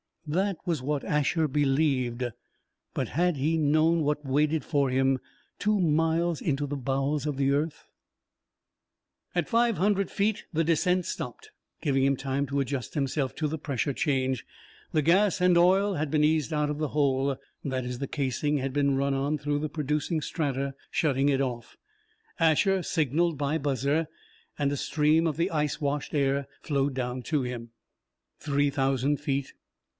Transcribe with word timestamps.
That 0.25 0.57
was 0.65 0.81
what 0.81 1.03
Asher 1.03 1.47
believed. 1.47 2.23
But, 2.93 3.09
had 3.09 3.35
he 3.37 3.57
known 3.57 4.01
what 4.01 4.25
waited 4.25 4.63
for 4.63 4.89
him, 4.89 5.19
two 5.59 5.79
miles 5.79 6.41
into 6.41 6.65
the 6.65 6.77
bowels 6.77 7.25
of 7.25 7.35
the 7.35 7.51
earth.... 7.51 7.85
At 9.35 9.49
five 9.49 9.77
hundred 9.77 10.09
feet, 10.09 10.45
the 10.53 10.63
descent 10.63 11.05
stopped, 11.05 11.51
giving 11.81 12.03
him 12.03 12.15
time 12.15 12.45
to 12.47 12.61
adjust 12.61 12.93
himself 12.93 13.35
to 13.35 13.47
the 13.47 13.57
pressure 13.59 13.93
change. 13.93 14.45
The 14.93 15.01
gas 15.01 15.41
and 15.41 15.57
oil 15.57 15.95
had 15.95 16.09
been 16.09 16.23
eased 16.23 16.53
out 16.53 16.69
of 16.69 16.77
the 16.77 16.89
hole. 16.89 17.35
That 17.63 17.83
is, 17.83 17.99
the 17.99 18.07
casing 18.07 18.57
had 18.57 18.73
been 18.73 18.95
run 18.95 19.13
on 19.13 19.37
through 19.37 19.59
the 19.59 19.69
producing 19.69 20.21
strata, 20.21 20.73
shutting 20.89 21.29
it 21.29 21.41
off. 21.41 21.77
Asher 22.39 22.81
signaled 22.83 23.37
by 23.37 23.57
buzzer, 23.57 24.07
and 24.57 24.71
a 24.71 24.77
stream 24.77 25.27
of 25.27 25.37
the 25.37 25.51
ice 25.51 25.81
washed 25.81 26.15
air 26.15 26.47
flowed 26.61 26.95
down 26.95 27.21
to 27.23 27.43
him. 27.43 27.71
Three 28.39 28.69
thousand 28.71 29.17
feet! 29.17 29.53